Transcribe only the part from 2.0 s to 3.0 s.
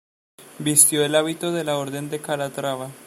de Calatrava.